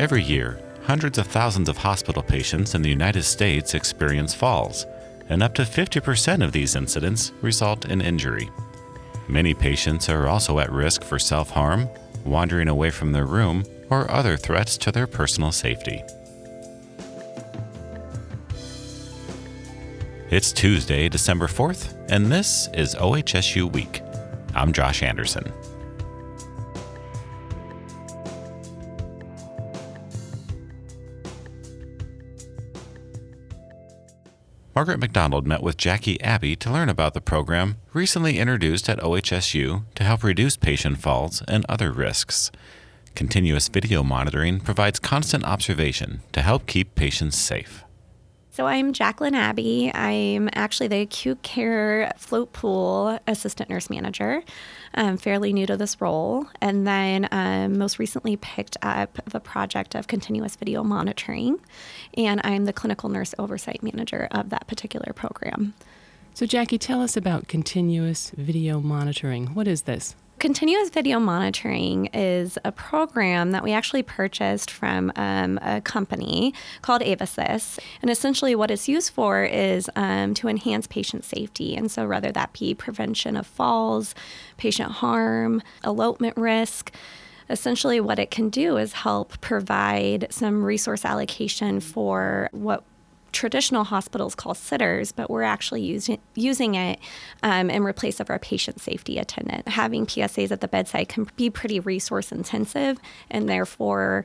[0.00, 4.86] Every year, hundreds of thousands of hospital patients in the United States experience falls,
[5.28, 8.48] and up to 50% of these incidents result in injury.
[9.28, 11.86] Many patients are also at risk for self harm,
[12.24, 16.02] wandering away from their room, or other threats to their personal safety.
[20.30, 24.00] It's Tuesday, December 4th, and this is OHSU Week.
[24.54, 25.52] I'm Josh Anderson.
[34.80, 39.82] Margaret McDonald met with Jackie Abbey to learn about the program recently introduced at OHSU
[39.94, 42.50] to help reduce patient falls and other risks.
[43.14, 47.84] Continuous video monitoring provides constant observation to help keep patients safe.
[48.52, 49.92] So I'm Jacqueline Abbey.
[49.94, 54.42] I'm actually the acute care float pool assistant nurse manager.
[54.92, 59.94] I'm fairly new to this role, and then um, most recently picked up the project
[59.94, 61.60] of continuous video monitoring,
[62.16, 65.74] and I'm the clinical nurse oversight manager of that particular program.
[66.34, 69.54] So, Jackie, tell us about continuous video monitoring.
[69.54, 70.16] What is this?
[70.40, 77.02] Continuous video monitoring is a program that we actually purchased from um, a company called
[77.02, 77.78] Avasys.
[78.00, 81.76] And essentially, what it's used for is um, to enhance patient safety.
[81.76, 84.14] And so, whether that be prevention of falls,
[84.56, 86.90] patient harm, elopement risk,
[87.50, 92.82] essentially what it can do is help provide some resource allocation for what
[93.32, 96.98] traditional hospitals call sitters, but we're actually using using it
[97.42, 99.68] um, in replace of our patient safety attendant.
[99.68, 102.98] Having PSAs at the bedside can be pretty resource intensive,
[103.30, 104.24] and therefore.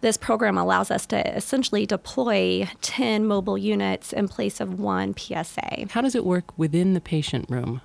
[0.00, 5.88] This program allows us to essentially deploy 10 mobile units in place of one PSA.
[5.90, 7.80] How does it work within the patient room?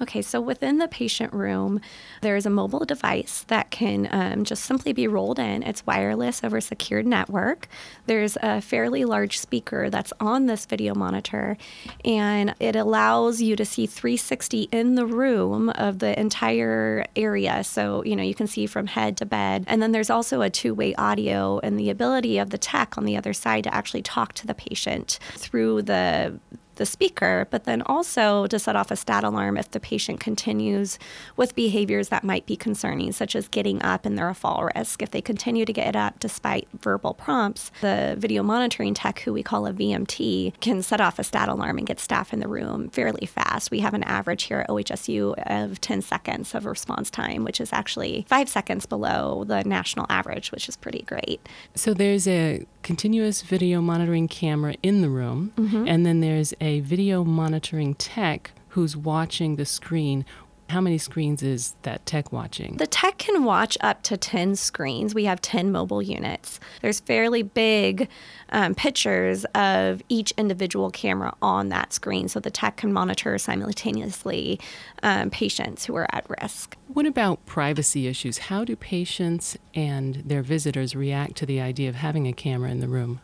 [0.00, 1.80] Okay, so within the patient room,
[2.20, 5.62] there is a mobile device that can um, just simply be rolled in.
[5.62, 7.66] It's wireless over a secured network.
[8.04, 11.56] There's a fairly large speaker that's on this video monitor,
[12.04, 17.64] and it allows you to see 360 in the room of the entire area.
[17.64, 19.64] So, you know, you can see from head to bed.
[19.66, 23.06] And then there's also a two way audio and the ability of the tech on
[23.06, 26.38] the other side to actually talk to the patient through the
[26.76, 30.98] the speaker, but then also to set off a stat alarm if the patient continues
[31.36, 35.02] with behaviors that might be concerning, such as getting up and they're a fall risk.
[35.02, 39.42] If they continue to get up despite verbal prompts, the video monitoring tech, who we
[39.42, 42.88] call a VMT, can set off a stat alarm and get staff in the room
[42.90, 43.70] fairly fast.
[43.70, 47.72] We have an average here at OHSU of 10 seconds of response time, which is
[47.72, 51.40] actually five seconds below the national average, which is pretty great.
[51.74, 55.88] So there's a continuous video monitoring camera in the room, mm-hmm.
[55.88, 60.24] and then there's a video monitoring tech who's watching the screen.
[60.68, 62.76] How many screens is that tech watching?
[62.76, 65.14] The tech can watch up to 10 screens.
[65.14, 66.58] We have 10 mobile units.
[66.82, 68.08] There's fairly big
[68.50, 74.58] um, pictures of each individual camera on that screen so the tech can monitor simultaneously
[75.04, 76.76] um, patients who are at risk.
[76.88, 78.38] What about privacy issues?
[78.38, 82.80] How do patients and their visitors react to the idea of having a camera in
[82.80, 83.20] the room?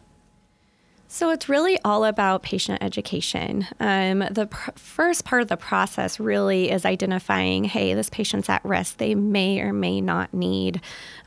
[1.14, 3.66] So it's really all about patient education.
[3.78, 8.64] Um, the pr- first part of the process really is identifying, hey, this patient's at
[8.64, 8.96] risk.
[8.96, 10.80] They may or may not need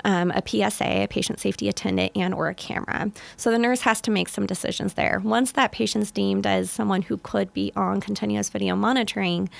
[0.04, 3.12] um, a PSA, a patient safety attendant, and or a camera.
[3.38, 5.22] So the nurse has to make some decisions there.
[5.24, 9.52] Once that patient's deemed as someone who could be on continuous video monitoring,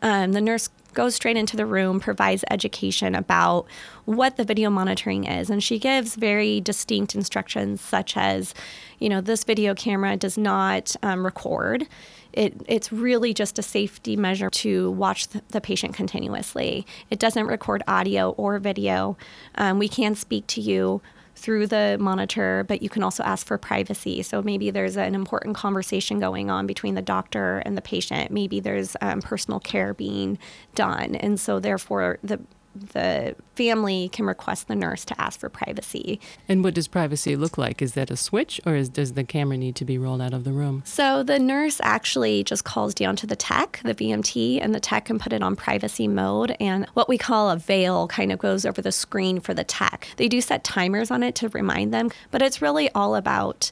[0.00, 3.66] um, the nurse goes straight into the room, provides education about
[4.04, 5.50] what the video monitoring is.
[5.50, 8.54] And she gives very distinct instructions, such as,
[8.98, 11.86] you know, this video camera does not um, record.
[12.32, 16.84] It, it's really just a safety measure to watch the, patient continuously.
[17.10, 19.16] It doesn't record audio or video.
[19.54, 21.00] Um, we can speak to you
[21.36, 24.22] through the monitor, but you can also ask for privacy.
[24.22, 28.30] So maybe there's an important conversation going on between the doctor and the patient.
[28.30, 30.38] Maybe there's um, personal care being
[30.74, 32.40] done, and so therefore the
[32.74, 36.20] the family can request the nurse to ask for privacy.
[36.48, 37.80] And what does privacy look like?
[37.80, 40.44] Is that a switch or is, does the camera need to be rolled out of
[40.44, 40.82] the room?
[40.84, 45.06] So the nurse actually just calls down to the tech, the VMT, and the tech
[45.06, 46.56] can put it on privacy mode.
[46.60, 50.08] And what we call a veil kind of goes over the screen for the tech.
[50.16, 53.70] They do set timers on it to remind them, but it's really all about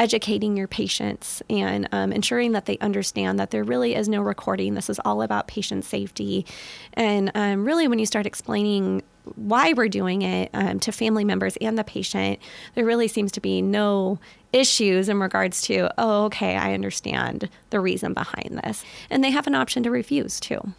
[0.00, 4.72] educating your patients and um, ensuring that they understand that there really is no recording.
[4.72, 6.46] This is all about patient safety.
[6.94, 9.02] And um, really, when you start explaining
[9.36, 12.38] why we're doing it um, to family members and the patient,
[12.74, 14.18] there really seems to be no
[14.54, 18.82] issues in regards to, oh, okay, I understand the reason behind this.
[19.10, 20.72] And they have an option to refuse too.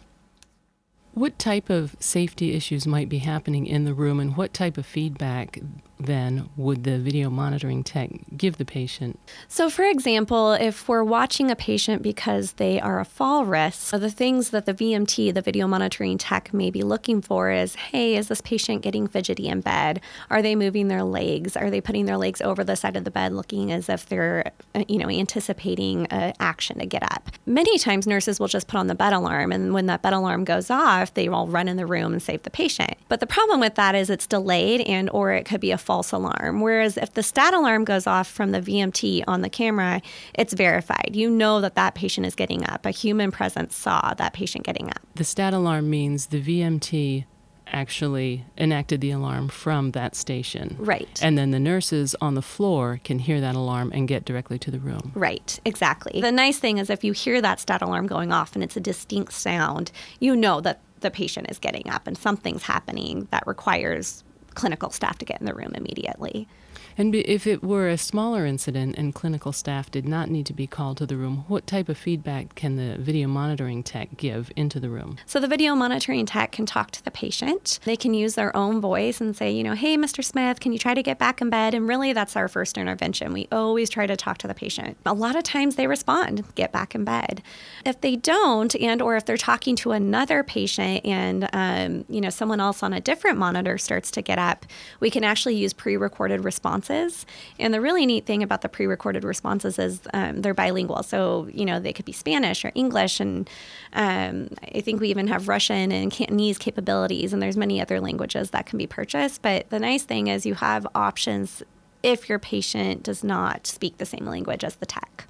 [1.14, 4.86] What type of safety issues might be happening in the room, and what type of
[4.86, 5.60] feedback
[6.06, 9.18] then would the video monitoring tech give the patient?
[9.48, 14.10] So, for example, if we're watching a patient because they are a fall risk, the
[14.10, 18.28] things that the VMT, the video monitoring tech, may be looking for is hey, is
[18.28, 20.00] this patient getting fidgety in bed?
[20.30, 21.56] Are they moving their legs?
[21.56, 24.52] Are they putting their legs over the side of the bed looking as if they're,
[24.74, 27.30] uh, you know, anticipating an action to get up?
[27.46, 30.44] Many times nurses will just put on the bed alarm, and when that bed alarm
[30.44, 32.94] goes off, they will run in the room and save the patient.
[33.12, 36.12] But the problem with that is it's delayed and or it could be a false
[36.12, 36.62] alarm.
[36.62, 40.00] Whereas if the stat alarm goes off from the VMT on the camera,
[40.32, 41.10] it's verified.
[41.12, 42.86] You know that that patient is getting up.
[42.86, 45.00] A human presence saw that patient getting up.
[45.16, 47.26] The stat alarm means the VMT
[47.66, 50.76] actually enacted the alarm from that station.
[50.78, 51.20] Right.
[51.22, 54.70] And then the nurses on the floor can hear that alarm and get directly to
[54.70, 55.12] the room.
[55.14, 56.22] Right, exactly.
[56.22, 58.80] The nice thing is if you hear that stat alarm going off and it's a
[58.80, 64.24] distinct sound, you know that the patient is getting up and something's happening that requires
[64.54, 66.48] clinical staff to get in the room immediately.
[66.96, 70.66] And if it were a smaller incident and clinical staff did not need to be
[70.66, 74.78] called to the room, what type of feedback can the video monitoring tech give into
[74.78, 75.16] the room?
[75.26, 77.78] So the video monitoring tech can talk to the patient.
[77.84, 80.22] They can use their own voice and say, you know, hey, Mr.
[80.22, 81.74] Smith, can you try to get back in bed?
[81.74, 83.32] And really, that's our first intervention.
[83.32, 84.96] We always try to talk to the patient.
[85.06, 87.42] A lot of times they respond, get back in bed.
[87.84, 92.30] If they don't, and or if they're talking to another patient and um, you know
[92.30, 94.66] someone else on a different monitor starts to get up,
[95.00, 97.26] we can actually use pre-recorded responses responses.
[97.58, 101.02] And the really neat thing about the pre recorded responses is um, they're bilingual.
[101.02, 103.20] So, you know, they could be Spanish or English.
[103.20, 103.48] And
[103.92, 107.32] um, I think we even have Russian and Cantonese capabilities.
[107.32, 109.42] And there's many other languages that can be purchased.
[109.42, 111.62] But the nice thing is you have options
[112.02, 115.28] if your patient does not speak the same language as the tech.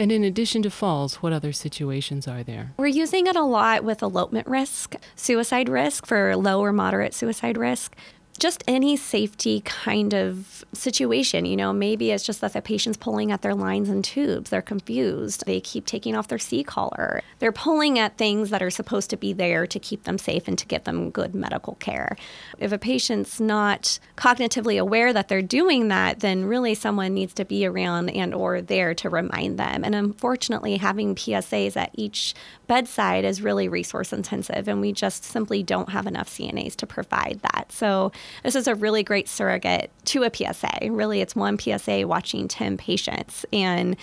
[0.00, 2.72] And in addition to falls, what other situations are there?
[2.76, 7.58] We're using it a lot with elopement risk, suicide risk for low or moderate suicide
[7.58, 7.96] risk
[8.38, 11.44] just any safety kind of situation.
[11.44, 14.50] You know, maybe it's just that the patient's pulling at their lines and tubes.
[14.50, 15.44] They're confused.
[15.46, 17.22] They keep taking off their C collar.
[17.38, 20.58] They're pulling at things that are supposed to be there to keep them safe and
[20.58, 22.16] to get them good medical care.
[22.58, 27.44] If a patient's not cognitively aware that they're doing that, then really someone needs to
[27.44, 29.84] be around and or there to remind them.
[29.84, 32.34] And unfortunately, having PSAs at each
[32.66, 37.40] bedside is really resource intensive and we just simply don't have enough CNAs to provide
[37.42, 37.72] that.
[37.72, 40.90] So this is a really great surrogate to a PSA.
[40.90, 43.44] Really, it's one PSA watching 10 patients.
[43.52, 43.96] And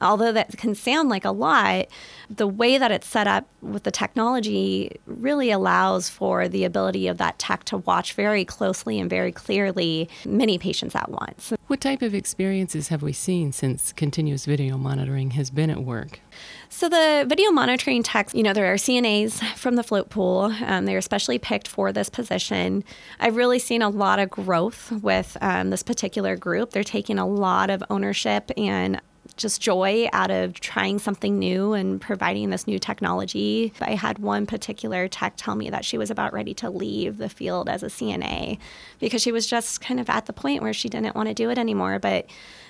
[0.00, 1.86] although that can sound like a lot,
[2.28, 7.18] the way that it's set up with the technology really allows for the ability of
[7.18, 11.52] that tech to watch very closely and very clearly many patients at once.
[11.66, 16.20] What type of experiences have we seen since continuous video monitoring has been at work?
[16.74, 20.52] So the video monitoring techs, you know, there are CNAs from the float pool.
[20.66, 22.82] Um, they're especially picked for this position.
[23.20, 26.72] I've really seen a lot of growth with um, this particular group.
[26.72, 29.00] They're taking a lot of ownership and
[29.36, 33.72] just joy out of trying something new and providing this new technology.
[33.80, 37.28] I had one particular tech tell me that she was about ready to leave the
[37.28, 38.58] field as a CNA
[38.98, 41.50] because she was just kind of at the point where she didn't want to do
[41.50, 42.00] it anymore.
[42.00, 42.26] But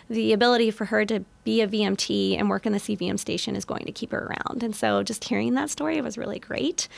[0.08, 3.64] the ability for her to be a VMT and work in the CVM station is
[3.64, 4.62] going to keep her around.
[4.62, 6.88] And so just hearing that story was really great.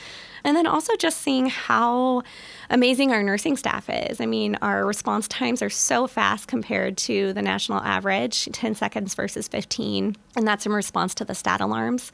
[0.43, 2.23] And then also just seeing how
[2.69, 4.21] amazing our nursing staff is.
[4.21, 9.13] I mean, our response times are so fast compared to the national average 10 seconds
[9.13, 10.15] versus 15.
[10.37, 12.11] And that's in response to the stat alarms.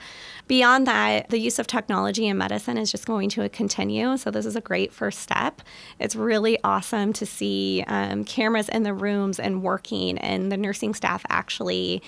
[0.48, 4.18] Beyond that, the use of technology in medicine is just going to continue.
[4.18, 5.62] So, this is a great first step.
[6.00, 10.83] It's really awesome to see um, cameras in the rooms and working, and the nursing
[10.92, 12.02] staff actually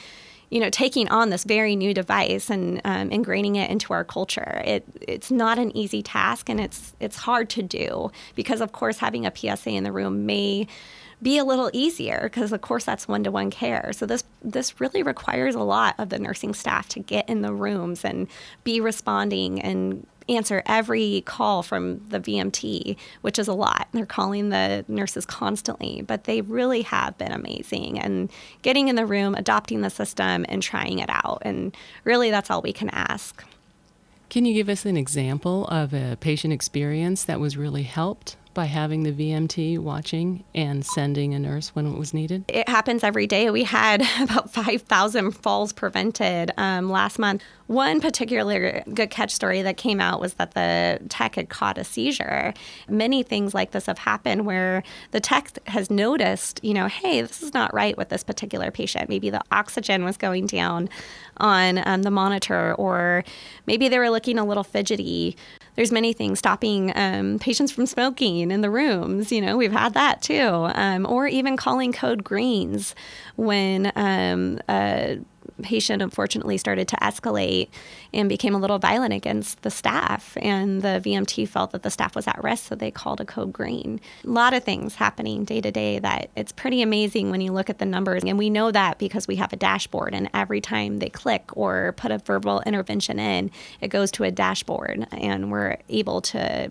[0.49, 4.61] you know, taking on this very new device and um, ingraining it into our culture.
[4.63, 8.99] It, it's not an easy task, and it's it's hard to do because, of course,
[8.99, 10.67] having a PSA in the room may
[11.21, 15.55] be a little easier because of course that's one-to-one care so this this really requires
[15.55, 18.27] a lot of the nursing staff to get in the rooms and
[18.65, 23.87] be responding and answer every call from the VMT, which is a lot.
[23.91, 29.05] They're calling the nurses constantly, but they really have been amazing and getting in the
[29.05, 31.41] room, adopting the system, and trying it out.
[31.43, 33.43] And really, that's all we can ask.
[34.29, 38.65] Can you give us an example of a patient experience that was really helped by
[38.65, 42.45] having the VMT watching and sending a nurse when it was needed?
[42.47, 43.51] It happens every day.
[43.51, 47.43] We had about 5,000 falls prevented um, last month.
[47.67, 51.83] One particular good catch story that came out was that the tech had caught a
[51.83, 52.53] seizure.
[52.87, 57.43] Many things like this have happened where the tech has noticed, you know, hey, this
[57.43, 59.09] is not right with this particular patient.
[59.09, 60.89] Maybe the oxygen was going down
[61.37, 63.23] on um, the monitor, or
[63.65, 65.35] maybe they were looking a little fidgety
[65.75, 69.31] there's many things stopping um, patients from smoking in the rooms.
[69.31, 72.95] You know, we've had that too, um, or even calling code greens
[73.35, 75.19] when um, a
[75.61, 77.69] patient unfortunately started to escalate
[78.13, 80.37] and became a little violent against the staff.
[80.41, 83.53] And the VMT felt that the staff was at risk, so they called a code
[83.53, 83.99] green.
[84.23, 87.69] A lot of things happening day to day that it's pretty amazing when you look
[87.69, 88.23] at the numbers.
[88.23, 91.93] And we know that because we have a dashboard, and every time they click or
[91.97, 96.69] put a verbal intervention in, it goes to a dashboard, and we're able to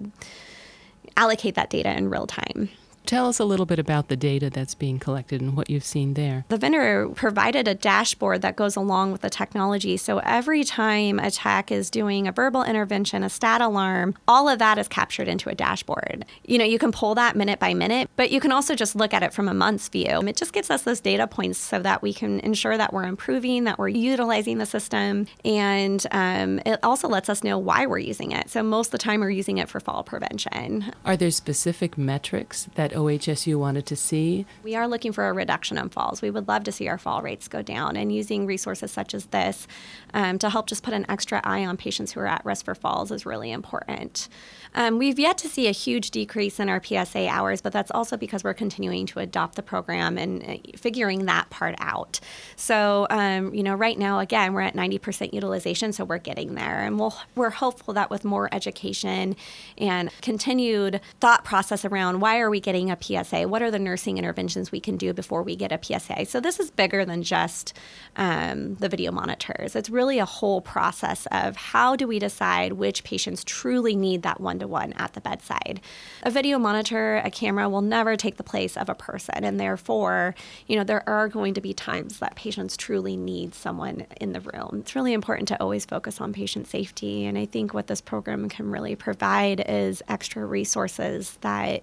[1.17, 2.69] allocate that data in real time.
[3.07, 6.15] Tell us a little bit about the data that's being collected and what you've seen
[6.15, 6.47] there.
[6.49, 9.99] The vendor provided a dashboard that goes along with the technology.
[9.99, 14.59] So every time a tech is doing a verbal intervention, a stat alarm, all of
[14.59, 16.25] that is captured into a dashboard.
[16.47, 19.13] You know, you can pull that minute by minute, but you can also just look
[19.13, 20.23] at it from a month's view.
[20.27, 23.65] It just gives us those data points so that we can ensure that we're improving,
[23.65, 28.33] that we're utilizing the system, and um, it also lets us know why we're using
[28.33, 28.49] it.
[28.49, 30.93] So most of the time, we're using it for fall prevention.
[31.05, 34.47] Are there specific metrics that OHSU wanted to see?
[34.63, 36.23] We are looking for a reduction in falls.
[36.23, 39.27] We would love to see our fall rates go down, and using resources such as
[39.27, 39.67] this
[40.15, 42.75] um, to help just put an extra eye on patients who are at risk for
[42.75, 44.29] falls is really important.
[44.75, 48.17] Um, we've yet to see a huge decrease in our PSA hours, but that's also
[48.17, 52.21] because we're continuing to adopt the program and uh, figuring that part out.
[52.57, 56.81] So, um, you know, right now, again, we're at 90% utilization, so we're getting there.
[56.81, 59.37] And we'll, we're hopeful that with more education
[59.79, 63.49] and continued thought process around why are we getting a PSA?
[63.49, 66.27] What are the nursing interventions we can do before we get a PSA?
[66.27, 67.75] So, this is bigger than just
[68.17, 69.77] um, the video monitors.
[69.77, 74.41] It's really a whole process of how do we decide which patients truly need that
[74.41, 75.81] one to one at the bedside.
[76.23, 80.35] A video monitor, a camera will never take the place of a person, and therefore,
[80.67, 84.41] you know, there are going to be times that patients truly need someone in the
[84.41, 84.79] room.
[84.81, 88.49] It's really important to always focus on patient safety, and I think what this program
[88.49, 91.83] can really provide is extra resources that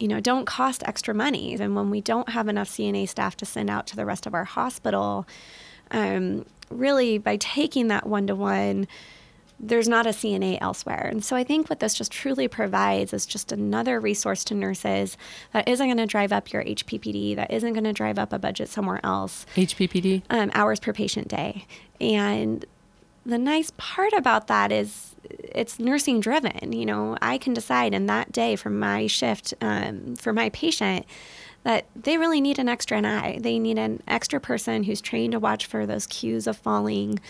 [0.00, 1.54] you know, don't cost extra money.
[1.60, 4.32] And when we don't have enough CNA staff to send out to the rest of
[4.32, 5.26] our hospital,
[5.90, 8.88] um, really by taking that one to one,
[9.62, 11.06] there's not a CNA elsewhere.
[11.10, 15.18] And so I think what this just truly provides is just another resource to nurses
[15.52, 18.38] that isn't going to drive up your HPPD, that isn't going to drive up a
[18.38, 19.44] budget somewhere else.
[19.56, 20.22] HPPD?
[20.30, 21.66] Um, hours per patient day.
[22.00, 22.64] And
[23.26, 26.72] the nice part about that is it's nursing driven.
[26.72, 31.04] You know, I can decide in that day from my shift um, for my patient
[31.64, 33.38] that they really need an extra eye.
[33.38, 37.20] They need an extra person who's trained to watch for those cues of falling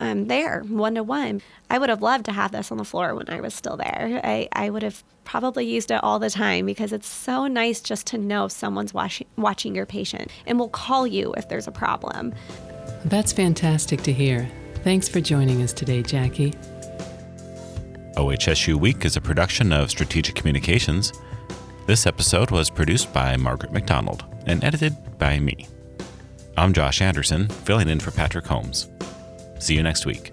[0.00, 1.42] um, there one to one.
[1.68, 4.20] I would have loved to have this on the floor when I was still there.
[4.24, 8.06] I, I would have probably used it all the time because it's so nice just
[8.08, 12.34] to know someone's watching, watching your patient and will call you if there's a problem.
[13.04, 14.50] That's fantastic to hear.
[14.82, 16.52] Thanks for joining us today, Jackie.
[18.16, 21.12] OHSU Week is a production of Strategic Communications.
[21.86, 25.68] This episode was produced by Margaret McDonald and edited by me.
[26.56, 28.88] I'm Josh Anderson, filling in for Patrick Holmes.
[29.60, 30.32] See you next week.